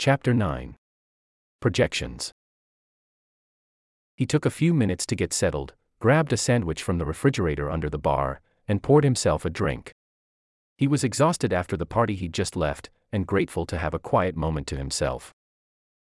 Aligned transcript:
Chapter 0.00 0.32
9 0.32 0.76
Projections. 1.60 2.32
He 4.16 4.24
took 4.24 4.46
a 4.46 4.50
few 4.50 4.72
minutes 4.72 5.04
to 5.04 5.14
get 5.14 5.34
settled, 5.34 5.74
grabbed 5.98 6.32
a 6.32 6.38
sandwich 6.38 6.82
from 6.82 6.96
the 6.96 7.04
refrigerator 7.04 7.70
under 7.70 7.90
the 7.90 7.98
bar, 7.98 8.40
and 8.66 8.82
poured 8.82 9.04
himself 9.04 9.44
a 9.44 9.50
drink. 9.50 9.92
He 10.78 10.88
was 10.88 11.04
exhausted 11.04 11.52
after 11.52 11.76
the 11.76 11.84
party 11.84 12.14
he'd 12.14 12.32
just 12.32 12.56
left, 12.56 12.88
and 13.12 13.26
grateful 13.26 13.66
to 13.66 13.76
have 13.76 13.92
a 13.92 13.98
quiet 13.98 14.38
moment 14.38 14.66
to 14.68 14.78
himself. 14.78 15.34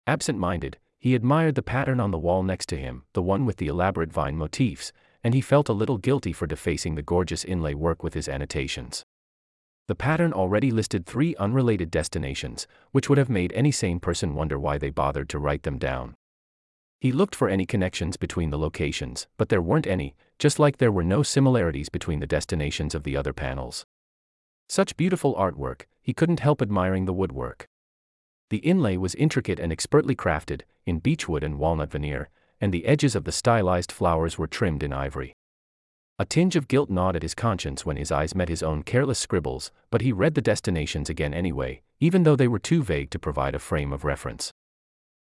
Absent 0.06 0.38
minded, 0.38 0.76
he 0.98 1.14
admired 1.14 1.54
the 1.54 1.62
pattern 1.62 1.98
on 1.98 2.10
the 2.10 2.18
wall 2.18 2.42
next 2.42 2.66
to 2.66 2.76
him, 2.76 3.04
the 3.14 3.22
one 3.22 3.46
with 3.46 3.56
the 3.56 3.68
elaborate 3.68 4.12
vine 4.12 4.36
motifs, 4.36 4.92
and 5.24 5.32
he 5.32 5.40
felt 5.40 5.70
a 5.70 5.72
little 5.72 5.96
guilty 5.96 6.34
for 6.34 6.46
defacing 6.46 6.94
the 6.94 7.02
gorgeous 7.02 7.42
inlay 7.42 7.72
work 7.72 8.02
with 8.02 8.12
his 8.12 8.28
annotations. 8.28 9.06
The 9.88 9.94
pattern 9.94 10.34
already 10.34 10.70
listed 10.70 11.06
three 11.06 11.34
unrelated 11.36 11.90
destinations, 11.90 12.66
which 12.92 13.08
would 13.08 13.16
have 13.16 13.30
made 13.30 13.52
any 13.54 13.72
sane 13.72 14.00
person 14.00 14.34
wonder 14.34 14.58
why 14.58 14.76
they 14.76 14.90
bothered 14.90 15.30
to 15.30 15.38
write 15.38 15.62
them 15.62 15.78
down. 15.78 16.14
He 17.00 17.10
looked 17.10 17.34
for 17.34 17.48
any 17.48 17.64
connections 17.64 18.18
between 18.18 18.50
the 18.50 18.58
locations, 18.58 19.28
but 19.38 19.48
there 19.48 19.62
weren't 19.62 19.86
any, 19.86 20.14
just 20.38 20.58
like 20.58 20.76
there 20.76 20.92
were 20.92 21.04
no 21.04 21.22
similarities 21.22 21.88
between 21.88 22.20
the 22.20 22.26
destinations 22.26 22.94
of 22.94 23.04
the 23.04 23.16
other 23.16 23.32
panels. 23.32 23.86
Such 24.68 24.96
beautiful 24.98 25.34
artwork, 25.36 25.86
he 26.02 26.12
couldn't 26.12 26.40
help 26.40 26.60
admiring 26.60 27.06
the 27.06 27.14
woodwork. 27.14 27.66
The 28.50 28.58
inlay 28.58 28.98
was 28.98 29.14
intricate 29.14 29.58
and 29.58 29.72
expertly 29.72 30.14
crafted, 30.14 30.62
in 30.84 30.98
beechwood 30.98 31.42
and 31.42 31.58
walnut 31.58 31.92
veneer, 31.92 32.28
and 32.60 32.74
the 32.74 32.84
edges 32.84 33.14
of 33.14 33.24
the 33.24 33.32
stylized 33.32 33.92
flowers 33.92 34.36
were 34.36 34.46
trimmed 34.46 34.82
in 34.82 34.92
ivory. 34.92 35.34
A 36.20 36.24
tinge 36.24 36.56
of 36.56 36.66
guilt 36.66 36.90
gnawed 36.90 37.14
at 37.14 37.22
his 37.22 37.36
conscience 37.36 37.86
when 37.86 37.96
his 37.96 38.10
eyes 38.10 38.34
met 38.34 38.48
his 38.48 38.62
own 38.62 38.82
careless 38.82 39.20
scribbles, 39.20 39.70
but 39.88 40.00
he 40.00 40.10
read 40.10 40.34
the 40.34 40.42
destinations 40.42 41.08
again 41.08 41.32
anyway, 41.32 41.82
even 42.00 42.24
though 42.24 42.34
they 42.34 42.48
were 42.48 42.58
too 42.58 42.82
vague 42.82 43.10
to 43.10 43.20
provide 43.20 43.54
a 43.54 43.60
frame 43.60 43.92
of 43.92 44.04
reference. 44.04 44.50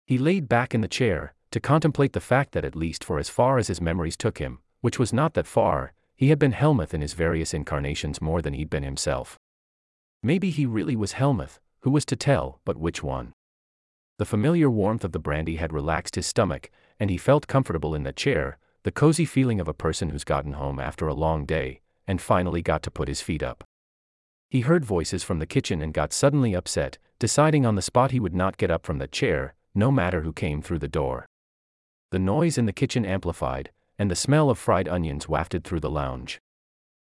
He 0.07 0.17
laid 0.17 0.49
back 0.49 0.75
in 0.75 0.81
the 0.81 0.89
chair, 0.89 1.35
to 1.51 1.61
contemplate 1.61 2.15
the 2.15 2.21
fact 2.21 2.53
that 2.53 2.65
at 2.65 2.75
least 2.75 3.05
for 3.05 3.19
as 3.19 3.29
far 3.29 3.59
as 3.59 3.69
his 3.69 3.83
memories 3.83 4.17
took 4.17 4.39
him, 4.39 4.61
which 4.81 4.99
was 4.99 5.13
not 5.13 5.35
that 5.35 5.47
far, 5.47 5.93
he 6.17 6.29
had 6.31 6.39
been 6.39 6.53
Helmuth 6.53 6.95
in 6.95 7.03
his 7.03 7.13
various 7.13 7.53
incarnations 7.53 8.23
more 8.23 8.41
than 8.41 8.55
he'd 8.55 8.71
been 8.71 8.83
himself. 8.83 9.37
Maybe 10.23 10.49
he 10.49 10.65
really 10.65 10.97
was 10.97 11.13
Helmuth, 11.13 11.61
who 11.81 11.91
was 11.91 12.07
to 12.07 12.17
tell, 12.17 12.61
but 12.65 12.79
which 12.79 13.03
one? 13.03 13.35
The 14.17 14.25
familiar 14.25 14.71
warmth 14.71 15.05
of 15.05 15.13
the 15.13 15.19
brandy 15.19 15.57
had 15.57 15.75
relaxed 15.75 16.15
his 16.15 16.27
stomach, 16.27 16.71
and 16.99 17.11
he 17.11 17.19
felt 17.19 17.47
comfortable 17.47 17.95
in 17.95 18.05
the 18.05 18.13
chair, 18.13 18.57
the 18.89 18.93
cozy 18.93 19.27
feeling 19.27 19.61
of 19.61 19.69
a 19.69 19.75
person 19.75 20.09
who's 20.09 20.25
gotten 20.25 20.55
home 20.55 20.81
after 20.81 21.07
a 21.07 21.13
long 21.13 21.45
day, 21.45 21.83
and 22.07 22.23
finally 22.23 22.63
got 22.63 22.83
to 22.83 22.91
put 22.91 23.07
his 23.07 23.21
feet 23.21 23.43
up. 23.43 23.63
He 24.49 24.63
heard 24.63 24.83
voices 24.83 25.23
from 25.23 25.41
the 25.41 25.47
kitchen 25.47 25.83
and 25.83 25.93
got 25.93 26.11
suddenly 26.15 26.55
upset, 26.55 26.97
deciding 27.19 27.67
on 27.67 27.75
the 27.75 27.83
spot 27.83 28.13
he 28.13 28.19
would 28.19 28.35
not 28.35 28.57
get 28.57 28.71
up 28.71 28.87
from 28.87 28.97
the 28.97 29.07
chair, 29.07 29.53
no 29.75 29.91
matter 29.91 30.23
who 30.23 30.33
came 30.33 30.63
through 30.63 30.79
the 30.79 30.89
door. 30.89 31.27
The 32.13 32.19
noise 32.19 32.57
in 32.57 32.65
the 32.65 32.73
kitchen 32.73 33.05
amplified, 33.05 33.73
and 33.99 34.11
the 34.11 34.17
smell 34.17 34.49
of 34.49 34.59
fried 34.59 34.89
onions 34.89 35.29
wafted 35.29 35.65
through 35.65 35.81
the 35.81 35.91
lounge. 35.91 36.41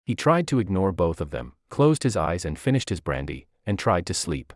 He 0.08 0.16
tried 0.16 0.48
to 0.48 0.58
ignore 0.58 0.92
both 0.92 1.22
of 1.22 1.30
them, 1.30 1.54
closed 1.70 2.02
his 2.02 2.17
eyes 2.17 2.45
and 2.45 2.58
finished 2.58 2.89
his 2.89 3.00
brandy, 3.00 3.45
and 3.64 3.78
tried 3.78 4.08
to 4.08 4.16
sleep. 4.16 4.54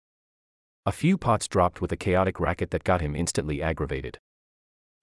A 0.88 0.92
few 0.92 1.20
pots 1.20 1.48
dropped 1.48 1.80
with 1.80 1.92
a 1.92 1.96
chaotic 1.96 2.40
racket 2.40 2.72
that 2.72 2.84
got 2.84 3.02
him 3.02 3.16
instantly 3.16 3.62
aggravated. 3.62 4.18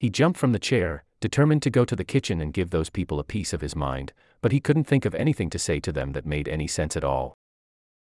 He 0.00 0.11
jumped 0.11 0.41
from 0.41 0.50
the 0.50 0.58
chair, 0.58 1.05
determined 1.21 1.63
to 1.63 1.71
go 1.71 1.85
to 1.85 1.95
the 1.95 2.05
kitchen 2.05 2.41
and 2.41 2.53
give 2.53 2.71
those 2.71 2.91
people 2.91 3.19
a 3.19 3.25
piece 3.25 3.53
of 3.53 3.61
his 3.61 3.77
mind, 3.77 4.13
but 4.41 4.53
he 4.53 4.61
couldn't 4.61 4.85
think 4.85 5.05
of 5.05 5.15
anything 5.15 5.51
to 5.51 5.59
say 5.59 5.79
to 5.81 5.93
them 5.93 6.13
that 6.13 6.27
made 6.27 6.49
any 6.49 6.67
sense 6.67 6.97
at 6.97 7.05
all. 7.05 7.35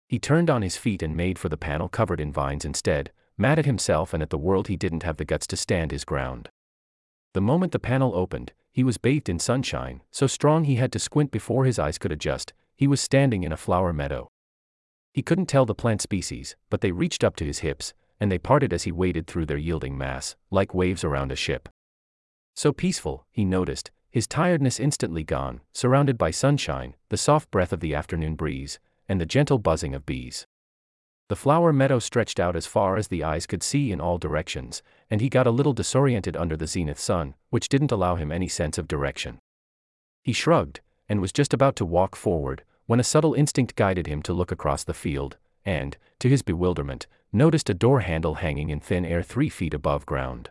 He 0.08 0.20
turned 0.20 0.50
on 0.50 0.62
his 0.62 0.78
feet 0.78 1.04
and 1.04 1.16
made 1.16 1.40
for 1.40 1.50
the 1.50 1.58
panel 1.58 1.90
covered 1.90 2.20
in 2.20 2.34
vines 2.34 2.66
instead, 2.66 3.12
mad 3.38 3.60
at 3.60 3.66
himself 3.66 4.14
and 4.14 4.22
at 4.22 4.30
the 4.30 4.38
world 4.38 4.68
he 4.68 4.76
didn't 4.76 5.04
have 5.04 5.18
the 5.18 5.26
guts 5.26 5.48
to 5.48 5.58
stand 5.58 5.92
his 5.92 6.06
ground. 6.06 6.50
The 7.34 7.42
moment 7.42 7.72
the 7.72 7.80
panel 7.80 8.16
opened, 8.16 8.54
he 8.72 8.84
was 8.84 8.98
bathed 8.98 9.30
in 9.30 9.40
sunshine, 9.40 10.02
so 10.12 10.28
strong 10.28 10.64
he 10.64 10.76
had 10.76 10.92
to 10.94 11.00
squint 11.00 11.32
before 11.32 11.66
his 11.66 11.80
eyes 11.80 11.98
could 11.98 12.12
adjust. 12.12 12.54
He 12.76 12.88
was 12.88 13.02
standing 13.02 13.44
in 13.44 13.52
a 13.52 13.58
flower 13.58 13.94
meadow. 13.94 14.30
He 15.14 15.22
couldn't 15.22 15.48
tell 15.48 15.66
the 15.66 15.76
plant 15.76 16.02
species, 16.02 16.56
but 16.70 16.82
they 16.82 16.92
reached 16.92 17.24
up 17.24 17.36
to 17.38 17.46
his 17.46 17.60
hips, 17.60 17.94
and 18.20 18.32
they 18.32 18.38
parted 18.38 18.72
as 18.72 18.84
he 18.84 18.92
waded 18.92 19.28
through 19.28 19.46
their 19.46 19.58
yielding 19.58 19.98
mass, 19.98 20.36
like 20.50 20.74
waves 20.74 21.04
around 21.04 21.32
a 21.32 21.36
ship. 21.36 21.68
So 22.56 22.72
peaceful, 22.72 23.26
he 23.32 23.46
noticed, 23.46 23.92
his 24.10 24.28
tiredness 24.28 24.80
instantly 24.80 25.24
gone, 25.24 25.62
surrounded 25.74 26.18
by 26.18 26.32
sunshine, 26.32 26.96
the 27.10 27.18
soft 27.18 27.50
breath 27.50 27.72
of 27.72 27.80
the 27.80 27.96
afternoon 27.96 28.36
breeze, 28.36 28.80
and 29.08 29.20
the 29.20 29.26
gentle 29.26 29.58
buzzing 29.58 29.96
of 29.96 30.06
bees. 30.06 30.46
The 31.30 31.38
flower 31.38 31.72
meadow 31.72 32.00
stretched 32.00 32.42
out 32.42 32.58
as 32.58 32.66
far 32.66 32.98
as 32.98 33.08
the 33.08 33.24
eyes 33.24 33.46
could 33.46 33.64
see 33.64 33.90
in 33.90 34.02
all 34.02 34.18
directions, 34.18 34.84
and 35.10 35.22
he 35.22 35.30
got 35.30 35.48
a 35.48 35.52
little 35.52 35.72
disoriented 35.72 36.36
under 36.36 36.58
the 36.58 36.68
zenith 36.68 37.00
sun, 37.00 37.36
which 37.50 37.70
didn't 37.70 37.94
allow 37.94 38.16
him 38.16 38.34
any 38.34 38.50
sense 38.50 38.78
of 38.78 38.90
direction. 38.90 39.40
He 40.24 40.34
shrugged, 40.34 40.82
and 41.08 41.22
was 41.22 41.32
just 41.32 41.54
about 41.54 41.78
to 41.78 41.86
walk 41.86 42.18
forward, 42.18 42.66
when 42.86 43.00
a 43.00 43.06
subtle 43.06 43.34
instinct 43.34 43.78
guided 43.78 44.08
him 44.08 44.22
to 44.24 44.34
look 44.34 44.52
across 44.52 44.84
the 44.84 44.94
field, 44.94 45.38
and, 45.64 45.96
to 46.20 46.28
his 46.28 46.42
bewilderment, 46.42 47.08
noticed 47.32 47.70
a 47.70 47.74
door 47.74 48.02
handle 48.02 48.36
hanging 48.36 48.70
in 48.70 48.82
thin 48.82 49.06
air 49.06 49.24
three 49.24 49.48
feet 49.48 49.74
above 49.74 50.06
ground. 50.06 50.50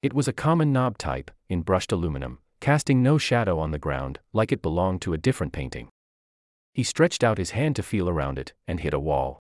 It 0.00 0.12
was 0.12 0.28
a 0.28 0.32
common 0.32 0.72
knob 0.72 0.96
type, 0.96 1.30
in 1.48 1.62
brushed 1.62 1.90
aluminum, 1.90 2.38
casting 2.60 3.02
no 3.02 3.18
shadow 3.18 3.58
on 3.58 3.72
the 3.72 3.80
ground, 3.80 4.20
like 4.32 4.52
it 4.52 4.62
belonged 4.62 5.02
to 5.02 5.12
a 5.12 5.18
different 5.18 5.52
painting. 5.52 5.88
He 6.72 6.84
stretched 6.84 7.24
out 7.24 7.38
his 7.38 7.50
hand 7.50 7.74
to 7.76 7.82
feel 7.82 8.08
around 8.08 8.38
it, 8.38 8.52
and 8.68 8.78
hit 8.78 8.94
a 8.94 9.00
wall. 9.00 9.40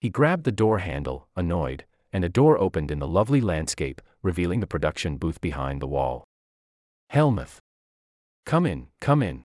He 0.00 0.10
grabbed 0.10 0.44
the 0.44 0.52
door 0.52 0.78
handle, 0.78 1.26
annoyed, 1.34 1.84
and 2.12 2.24
a 2.24 2.28
door 2.28 2.56
opened 2.56 2.92
in 2.92 3.00
the 3.00 3.08
lovely 3.08 3.40
landscape, 3.40 4.00
revealing 4.22 4.60
the 4.60 4.68
production 4.68 5.16
booth 5.16 5.40
behind 5.40 5.82
the 5.82 5.88
wall. 5.88 6.22
Helmuth. 7.10 7.58
Come 8.46 8.66
in, 8.66 8.88
come 9.00 9.24
in. 9.24 9.42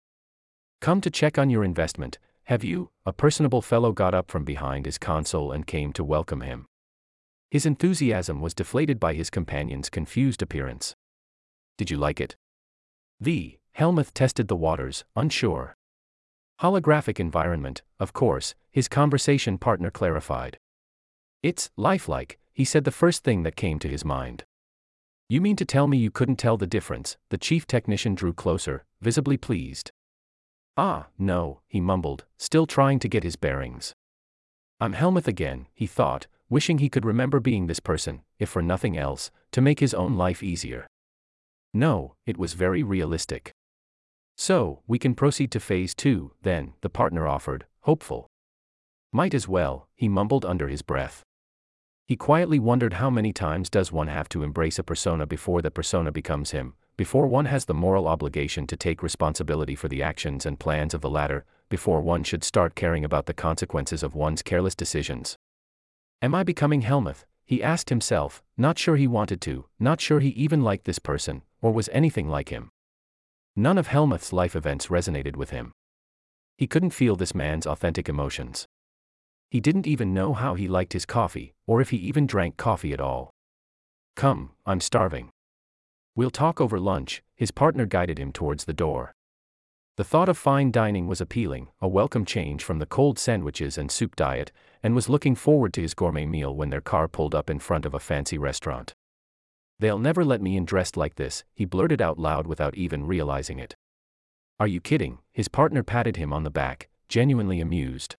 Come 0.82 1.00
to 1.02 1.10
check 1.10 1.38
on 1.38 1.50
your 1.50 1.64
investment, 1.64 2.20
have 2.46 2.66
you? 2.66 2.90
A 3.06 3.14
personable 3.14 3.62
fellow 3.62 3.94
got 3.94 4.14
up 4.14 4.30
from 4.30 4.44
behind 4.44 4.86
his 4.86 4.98
console 4.98 5.54
and 5.54 5.66
came 5.66 5.94
to 5.94 6.04
welcome 6.04 6.42
him. 6.42 6.66
His 7.50 7.66
enthusiasm 7.66 8.42
was 8.42 8.54
deflated 8.54 9.00
by 9.00 9.14
his 9.14 9.30
companion's 9.30 9.90
confused 9.90 10.42
appearance. 10.42 10.96
Did 11.78 11.90
you 11.90 11.98
like 11.98 12.20
it? 12.20 12.36
The 13.20 13.58
Helmuth 13.72 14.14
tested 14.14 14.48
the 14.48 14.56
waters, 14.56 15.06
unsure. 15.16 15.76
Holographic 16.62 17.20
environment, 17.20 17.84
of 18.00 18.14
course, 18.14 18.56
his 18.72 18.88
conversation 18.88 19.58
partner 19.58 19.92
clarified. 19.92 20.58
It's 21.44 21.70
lifelike, 21.78 22.40
he 22.52 22.66
said 22.66 22.84
the 22.84 22.92
first 22.92 23.24
thing 23.24 23.44
that 23.44 23.56
came 23.56 23.78
to 23.80 23.88
his 23.88 24.04
mind. 24.04 24.44
You 25.30 25.42
mean 25.42 25.56
to 25.58 25.66
tell 25.66 25.88
me 25.88 25.98
you 25.98 26.10
couldn't 26.10 26.38
tell 26.38 26.58
the 26.58 26.66
difference? 26.66 27.18
The 27.30 27.38
chief 27.38 27.68
technician 27.68 28.16
drew 28.16 28.34
closer, 28.34 28.86
visibly 29.02 29.38
pleased. 29.38 29.92
Ah, 30.76 31.08
no, 31.18 31.62
he 31.68 31.80
mumbled, 31.80 32.26
still 32.38 32.66
trying 32.66 33.00
to 33.00 33.10
get 33.10 33.24
his 33.24 33.36
bearings. 33.36 33.94
I'm 34.80 34.94
Helmuth 34.94 35.28
again, 35.28 35.68
he 35.74 35.86
thought, 35.86 36.28
wishing 36.50 36.78
he 36.78 36.90
could 36.90 37.06
remember 37.06 37.40
being 37.40 37.68
this 37.68 37.80
person, 37.80 38.22
if 38.40 38.50
for 38.50 38.62
nothing 38.62 38.98
else, 38.98 39.32
to 39.52 39.62
make 39.62 39.80
his 39.80 39.94
own 39.94 40.16
life 40.16 40.42
easier. 40.42 40.88
No, 41.74 42.16
it 42.26 42.38
was 42.38 42.54
very 42.54 42.84
realistic. 42.84 43.52
So, 44.36 44.82
we 44.88 45.00
can 45.00 45.16
proceed 45.16 45.52
to 45.52 45.60
phase 45.60 45.96
two, 45.96 46.32
then, 46.44 46.74
the 46.82 46.90
partner 46.90 47.28
offered, 47.28 47.66
hopeful. 47.82 48.28
Might 49.12 49.34
as 49.34 49.48
well, 49.48 49.88
he 49.96 50.08
mumbled 50.08 50.46
under 50.46 50.68
his 50.68 50.82
breath. 50.82 51.24
He 52.08 52.16
quietly 52.16 52.60
wondered 52.60 52.94
how 52.94 53.10
many 53.10 53.34
times 53.34 53.70
does 53.70 53.92
one 53.92 54.08
have 54.08 54.30
to 54.30 54.44
embrace 54.44 54.80
a 54.80 54.84
persona 54.84 55.26
before 55.26 55.62
the 55.62 55.72
persona 55.72 56.12
becomes 56.12 56.52
him, 56.52 56.76
before 56.96 57.28
one 57.28 57.46
has 57.46 57.66
the 57.66 57.74
moral 57.74 58.08
obligation 58.08 58.66
to 58.68 58.78
take 58.78 59.04
responsibility 59.04 59.76
for 59.76 59.88
the 59.88 60.02
actions 60.02 60.46
and 60.46 60.60
plans 60.60 60.94
of 60.94 61.02
the 61.02 61.10
latter, 61.10 61.46
before 61.70 62.02
one 62.02 62.24
should 62.24 62.44
start 62.44 62.76
caring 62.76 63.04
about 63.04 63.26
the 63.26 63.34
consequences 63.34 64.04
of 64.04 64.16
one's 64.16 64.42
careless 64.42 64.76
decisions. 64.76 65.36
Am 66.20 66.34
I 66.34 66.44
becoming 66.44 66.82
Helmuth? 66.82 67.26
He 67.46 67.62
asked 67.62 67.90
himself, 67.90 68.42
not 68.58 68.80
sure 68.80 68.96
he 68.96 69.08
wanted 69.08 69.40
to, 69.42 69.66
not 69.80 70.02
sure 70.02 70.20
he 70.20 70.30
even 70.30 70.64
liked 70.64 70.86
this 70.86 70.98
person, 70.98 71.44
or 71.62 71.72
was 71.72 71.90
anything 71.94 72.28
like 72.28 72.50
him. 72.50 72.72
None 73.56 73.78
of 73.78 73.88
Helmuth's 73.88 74.34
life 74.34 74.56
events 74.56 74.88
resonated 74.88 75.36
with 75.36 75.52
him. 75.52 75.72
He 76.58 76.66
couldn't 76.66 76.90
feel 76.90 77.16
this 77.16 77.36
man's 77.36 77.68
authentic 77.68 78.10
emotions. 78.10 78.66
He 79.52 79.60
didn't 79.60 79.86
even 79.86 80.14
know 80.14 80.34
how 80.34 80.56
he 80.56 80.68
liked 80.68 80.94
his 80.94 81.06
coffee, 81.06 81.54
or 81.68 81.82
if 81.82 81.92
he 81.92 81.98
even 81.98 82.26
drank 82.26 82.58
coffee 82.58 82.94
at 82.94 83.00
all. 83.00 83.30
Come, 84.16 84.54
I'm 84.66 84.82
starving. 84.82 85.30
We'll 86.16 86.32
talk 86.32 86.60
over 86.60 86.80
lunch, 86.80 87.22
his 87.36 87.52
partner 87.52 87.86
guided 87.86 88.18
him 88.18 88.32
towards 88.32 88.66
the 88.66 88.74
door. 88.74 89.14
The 89.98 90.04
thought 90.04 90.30
of 90.30 90.38
fine 90.38 90.72
dining 90.72 91.08
was 91.08 91.22
appealing, 91.22 91.70
a 91.80 91.88
welcome 91.88 92.26
change 92.26 92.64
from 92.64 92.80
the 92.80 92.88
cold 92.88 93.20
sandwiches 93.20 93.78
and 93.78 93.92
soup 93.92 94.16
diet, 94.16 94.52
and 94.84 94.96
was 94.96 95.10
looking 95.10 95.36
forward 95.36 95.74
to 95.74 95.82
his 95.82 95.94
gourmet 95.94 96.26
meal 96.26 96.56
when 96.56 96.70
their 96.70 96.82
car 96.82 97.08
pulled 97.08 97.36
up 97.36 97.50
in 97.50 97.60
front 97.60 97.86
of 97.86 97.94
a 97.94 98.00
fancy 98.00 98.38
restaurant. 98.38 98.94
They'll 99.80 100.00
never 100.00 100.26
let 100.26 100.42
me 100.42 100.58
in 100.58 100.66
dressed 100.66 100.98
like 100.98 101.16
this, 101.16 101.44
he 101.54 101.66
blurted 101.66 102.02
out 102.02 102.18
loud 102.18 102.48
without 102.48 102.76
even 102.76 103.06
realizing 103.06 103.60
it. 103.60 103.76
Are 104.60 104.68
you 104.68 104.82
kidding? 104.82 105.20
His 105.32 105.48
partner 105.48 105.84
patted 105.84 106.18
him 106.18 106.34
on 106.34 106.44
the 106.44 106.50
back, 106.50 106.90
genuinely 107.10 107.62
amused. 107.62 108.16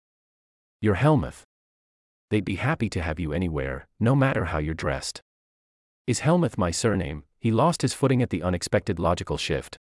You're 0.81 0.95
Helmuth. 0.95 1.43
They'd 2.31 2.45
be 2.45 2.57
happy 2.57 2.89
to 2.91 3.03
have 3.03 3.19
you 3.19 3.33
anywhere, 3.33 3.89
no 3.99 4.15
matter 4.15 4.47
how 4.47 4.59
you're 4.59 4.75
dressed. 4.75 5.21
Is 6.07 6.21
Helmuth 6.21 6.57
my 6.57 6.71
surname? 6.71 7.25
He 7.41 7.51
lost 7.51 7.83
his 7.83 7.95
footing 7.95 8.23
at 8.23 8.31
the 8.31 8.43
unexpected 8.43 8.99
logical 8.99 9.37
shift. 9.37 9.77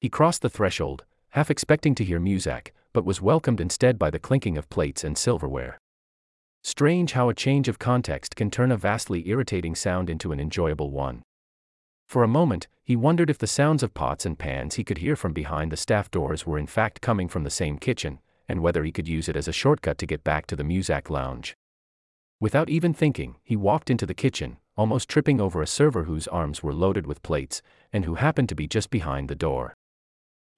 He 0.00 0.08
crossed 0.08 0.42
the 0.42 0.50
threshold, 0.50 1.04
half 1.30 1.50
expecting 1.50 1.94
to 1.96 2.04
hear 2.04 2.20
music, 2.20 2.74
but 2.92 3.04
was 3.04 3.20
welcomed 3.20 3.60
instead 3.60 3.98
by 3.98 4.10
the 4.10 4.18
clinking 4.18 4.56
of 4.56 4.70
plates 4.70 5.04
and 5.04 5.18
silverware. 5.18 5.78
Strange 6.66 7.12
how 7.12 7.28
a 7.28 7.34
change 7.34 7.68
of 7.68 7.78
context 7.78 8.34
can 8.34 8.50
turn 8.50 8.72
a 8.72 8.76
vastly 8.76 9.28
irritating 9.28 9.76
sound 9.76 10.10
into 10.10 10.32
an 10.32 10.40
enjoyable 10.40 10.90
one. 10.90 11.22
For 12.08 12.24
a 12.24 12.28
moment, 12.28 12.66
he 12.82 12.96
wondered 12.96 13.30
if 13.30 13.38
the 13.38 13.46
sounds 13.46 13.84
of 13.84 13.94
pots 13.94 14.26
and 14.26 14.36
pans 14.36 14.74
he 14.74 14.82
could 14.82 14.98
hear 14.98 15.14
from 15.14 15.32
behind 15.32 15.70
the 15.70 15.76
staff 15.76 16.10
doors 16.10 16.44
were 16.44 16.58
in 16.58 16.66
fact 16.66 17.00
coming 17.00 17.28
from 17.28 17.44
the 17.44 17.50
same 17.50 17.78
kitchen, 17.78 18.18
and 18.48 18.62
whether 18.62 18.82
he 18.82 18.90
could 18.90 19.06
use 19.06 19.28
it 19.28 19.36
as 19.36 19.46
a 19.46 19.52
shortcut 19.52 19.96
to 19.98 20.06
get 20.06 20.24
back 20.24 20.44
to 20.48 20.56
the 20.56 20.64
Muzak 20.64 21.08
lounge. 21.08 21.56
Without 22.40 22.68
even 22.68 22.92
thinking, 22.92 23.36
he 23.44 23.54
walked 23.54 23.88
into 23.88 24.04
the 24.04 24.12
kitchen, 24.12 24.56
almost 24.76 25.08
tripping 25.08 25.40
over 25.40 25.62
a 25.62 25.68
server 25.68 26.02
whose 26.02 26.26
arms 26.26 26.64
were 26.64 26.74
loaded 26.74 27.06
with 27.06 27.22
plates, 27.22 27.62
and 27.92 28.04
who 28.04 28.16
happened 28.16 28.48
to 28.48 28.56
be 28.56 28.66
just 28.66 28.90
behind 28.90 29.28
the 29.28 29.36
door. 29.36 29.76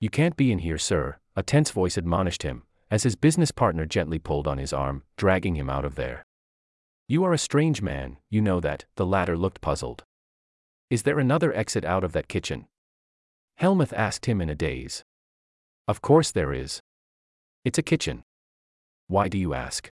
You 0.00 0.08
can't 0.08 0.38
be 0.38 0.52
in 0.52 0.60
here, 0.60 0.78
sir, 0.78 1.18
a 1.36 1.42
tense 1.42 1.70
voice 1.70 1.98
admonished 1.98 2.44
him, 2.44 2.62
as 2.90 3.02
his 3.02 3.16
business 3.16 3.50
partner 3.50 3.84
gently 3.84 4.18
pulled 4.18 4.48
on 4.48 4.58
his 4.58 4.72
arm, 4.72 5.02
dragging 5.16 5.56
him 5.56 5.68
out 5.68 5.84
of 5.84 5.94
there. 5.94 6.24
You 7.06 7.24
are 7.24 7.32
a 7.32 7.38
strange 7.38 7.82
man, 7.82 8.18
you 8.30 8.40
know 8.40 8.60
that, 8.60 8.84
the 8.96 9.06
latter 9.06 9.36
looked 9.36 9.60
puzzled. 9.60 10.04
Is 10.90 11.02
there 11.02 11.18
another 11.18 11.54
exit 11.54 11.84
out 11.84 12.04
of 12.04 12.12
that 12.12 12.28
kitchen? 12.28 12.66
Helmuth 13.56 13.92
asked 13.92 14.26
him 14.26 14.40
in 14.40 14.48
a 14.48 14.54
daze. 14.54 15.04
Of 15.86 16.00
course 16.00 16.30
there 16.30 16.52
is. 16.52 16.80
It's 17.64 17.78
a 17.78 17.82
kitchen. 17.82 18.22
Why 19.06 19.28
do 19.28 19.38
you 19.38 19.54
ask? 19.54 19.90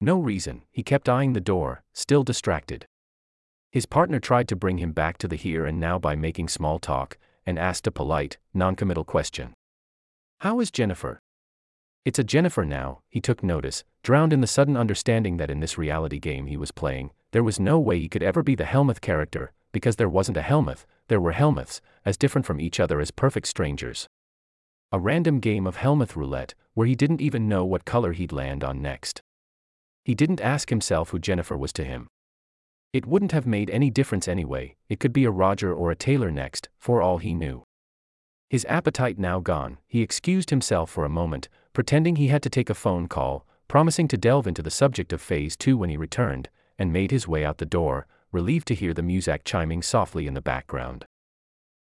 No 0.00 0.18
reason, 0.18 0.62
he 0.70 0.82
kept 0.82 1.08
eyeing 1.08 1.32
the 1.32 1.40
door, 1.40 1.82
still 1.92 2.24
distracted. 2.24 2.86
His 3.70 3.86
partner 3.86 4.20
tried 4.20 4.48
to 4.48 4.56
bring 4.56 4.78
him 4.78 4.92
back 4.92 5.18
to 5.18 5.28
the 5.28 5.36
here 5.36 5.66
and 5.66 5.80
now 5.80 5.98
by 5.98 6.14
making 6.14 6.48
small 6.48 6.78
talk, 6.78 7.16
and 7.46 7.58
asked 7.58 7.86
a 7.86 7.90
polite, 7.90 8.38
noncommittal 8.52 9.04
question. 9.04 9.54
How 10.40 10.60
is 10.60 10.70
Jennifer? 10.70 11.20
It's 12.04 12.18
a 12.18 12.24
Jennifer 12.24 12.66
now, 12.66 13.00
he 13.08 13.20
took 13.20 13.42
notice, 13.42 13.82
drowned 14.02 14.34
in 14.34 14.42
the 14.42 14.46
sudden 14.46 14.76
understanding 14.76 15.38
that 15.38 15.50
in 15.50 15.60
this 15.60 15.78
reality 15.78 16.18
game 16.18 16.46
he 16.46 16.56
was 16.56 16.70
playing, 16.70 17.12
there 17.32 17.42
was 17.42 17.58
no 17.58 17.80
way 17.80 17.98
he 17.98 18.10
could 18.10 18.22
ever 18.22 18.42
be 18.42 18.54
the 18.54 18.66
Helmuth 18.66 19.00
character, 19.00 19.52
because 19.72 19.96
there 19.96 20.08
wasn't 20.08 20.36
a 20.36 20.42
Helmuth, 20.42 20.86
there 21.08 21.20
were 21.20 21.32
Helmuths, 21.32 21.80
as 22.04 22.18
different 22.18 22.46
from 22.46 22.60
each 22.60 22.78
other 22.78 23.00
as 23.00 23.10
perfect 23.10 23.48
strangers. 23.48 24.06
A 24.92 25.00
random 25.00 25.40
game 25.40 25.66
of 25.66 25.76
Helmuth 25.76 26.14
roulette, 26.14 26.54
where 26.74 26.86
he 26.86 26.94
didn't 26.94 27.22
even 27.22 27.48
know 27.48 27.64
what 27.64 27.86
color 27.86 28.12
he'd 28.12 28.32
land 28.32 28.62
on 28.62 28.82
next. 28.82 29.22
He 30.04 30.14
didn't 30.14 30.42
ask 30.42 30.68
himself 30.68 31.08
who 31.08 31.18
Jennifer 31.18 31.56
was 31.56 31.72
to 31.72 31.84
him. 31.84 32.08
It 32.92 33.06
wouldn't 33.06 33.32
have 33.32 33.46
made 33.46 33.70
any 33.70 33.88
difference 33.88 34.28
anyway, 34.28 34.76
it 34.90 35.00
could 35.00 35.14
be 35.14 35.24
a 35.24 35.30
Roger 35.30 35.72
or 35.72 35.90
a 35.90 35.96
Taylor 35.96 36.30
next, 36.30 36.68
for 36.78 37.00
all 37.00 37.16
he 37.16 37.32
knew. 37.32 37.64
His 38.50 38.66
appetite 38.68 39.18
now 39.18 39.40
gone, 39.40 39.78
he 39.88 40.02
excused 40.02 40.50
himself 40.50 40.90
for 40.90 41.04
a 41.04 41.08
moment, 41.08 41.48
pretending 41.74 42.16
he 42.16 42.28
had 42.28 42.42
to 42.42 42.48
take 42.48 42.70
a 42.70 42.74
phone 42.74 43.06
call, 43.08 43.46
promising 43.68 44.08
to 44.08 44.16
delve 44.16 44.46
into 44.46 44.62
the 44.62 44.70
subject 44.70 45.12
of 45.12 45.20
Phase 45.20 45.56
2 45.56 45.76
when 45.76 45.90
he 45.90 45.96
returned, 45.98 46.48
and 46.78 46.92
made 46.92 47.10
his 47.10 47.28
way 47.28 47.44
out 47.44 47.58
the 47.58 47.66
door, 47.66 48.06
relieved 48.32 48.66
to 48.68 48.74
hear 48.74 48.94
the 48.94 49.02
Muzak 49.02 49.44
chiming 49.44 49.82
softly 49.82 50.26
in 50.26 50.34
the 50.34 50.40
background. 50.40 51.04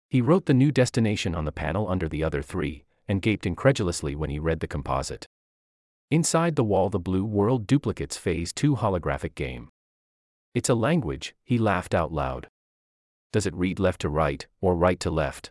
He 0.10 0.22
wrote 0.22 0.46
the 0.46 0.54
new 0.54 0.72
destination 0.72 1.34
on 1.34 1.46
the 1.46 1.52
panel 1.52 1.88
under 1.88 2.10
the 2.10 2.24
other 2.24 2.42
three, 2.42 2.84
and 3.08 3.22
gaped 3.22 3.46
incredulously 3.46 4.16
when 4.16 4.30
he 4.30 4.40
read 4.40 4.60
the 4.60 4.68
composite. 4.68 5.28
Inside 6.12 6.56
the 6.56 6.64
wall, 6.64 6.90
the 6.90 7.00
Blue 7.00 7.26
World 7.26 7.66
duplicates 7.66 8.18
Phase 8.18 8.54
2 8.54 8.76
holographic 8.76 9.36
game. 9.36 9.70
It's 10.54 10.70
a 10.70 10.76
language, 10.76 11.34
he 11.44 11.58
laughed 11.58 11.96
out 11.96 12.12
loud. 12.12 12.48
Does 13.32 13.48
it 13.48 13.56
read 13.56 13.80
left 13.80 14.02
to 14.02 14.10
right, 14.10 14.46
or 14.62 14.76
right 14.76 15.00
to 15.00 15.10
left? 15.10 15.50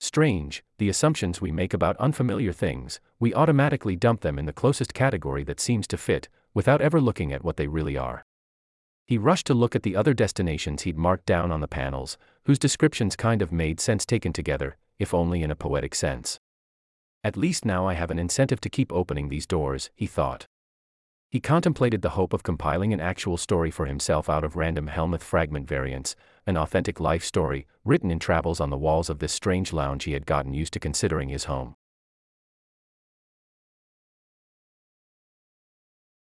Strange, 0.00 0.62
the 0.78 0.88
assumptions 0.88 1.40
we 1.40 1.50
make 1.50 1.74
about 1.74 1.96
unfamiliar 1.96 2.52
things, 2.52 3.00
we 3.18 3.34
automatically 3.34 3.96
dump 3.96 4.20
them 4.20 4.38
in 4.38 4.46
the 4.46 4.52
closest 4.52 4.94
category 4.94 5.42
that 5.44 5.60
seems 5.60 5.86
to 5.88 5.96
fit, 5.96 6.28
without 6.54 6.80
ever 6.80 7.00
looking 7.00 7.32
at 7.32 7.44
what 7.44 7.56
they 7.56 7.66
really 7.66 7.96
are. 7.96 8.24
He 9.06 9.18
rushed 9.18 9.46
to 9.46 9.54
look 9.54 9.74
at 9.74 9.82
the 9.82 9.96
other 9.96 10.14
destinations 10.14 10.82
he'd 10.82 10.98
marked 10.98 11.26
down 11.26 11.50
on 11.50 11.60
the 11.60 11.66
panels, 11.66 12.16
whose 12.44 12.58
descriptions 12.58 13.16
kind 13.16 13.42
of 13.42 13.50
made 13.50 13.80
sense 13.80 14.06
taken 14.06 14.32
together, 14.32 14.76
if 14.98 15.14
only 15.14 15.42
in 15.42 15.50
a 15.50 15.56
poetic 15.56 15.94
sense. 15.94 16.38
At 17.24 17.36
least 17.36 17.64
now 17.64 17.86
I 17.86 17.94
have 17.94 18.10
an 18.10 18.18
incentive 18.18 18.60
to 18.60 18.70
keep 18.70 18.92
opening 18.92 19.28
these 19.28 19.46
doors, 19.46 19.90
he 19.96 20.06
thought. 20.06 20.46
He 21.30 21.40
contemplated 21.40 22.00
the 22.00 22.10
hope 22.10 22.32
of 22.32 22.42
compiling 22.42 22.94
an 22.94 23.00
actual 23.00 23.36
story 23.36 23.70
for 23.70 23.84
himself 23.84 24.30
out 24.30 24.44
of 24.44 24.56
random 24.56 24.86
Helmuth 24.86 25.22
fragment 25.22 25.68
variants, 25.68 26.16
an 26.46 26.56
authentic 26.56 27.00
life 27.00 27.22
story, 27.22 27.66
written 27.84 28.10
in 28.10 28.18
travels 28.18 28.60
on 28.60 28.70
the 28.70 28.78
walls 28.78 29.10
of 29.10 29.18
this 29.18 29.32
strange 29.32 29.72
lounge 29.72 30.04
he 30.04 30.12
had 30.12 30.24
gotten 30.24 30.54
used 30.54 30.72
to 30.72 30.80
considering 30.80 31.28
his 31.28 31.44
home. 31.44 31.74